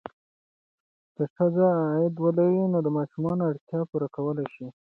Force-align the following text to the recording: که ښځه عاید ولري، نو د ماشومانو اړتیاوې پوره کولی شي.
که 1.15 1.23
ښځه 1.35 1.65
عاید 1.81 2.15
ولري، 2.19 2.61
نو 2.73 2.79
د 2.85 2.87
ماشومانو 2.97 3.47
اړتیاوې 3.51 3.85
پوره 3.91 4.07
کولی 4.15 4.45
شي. 4.53 4.67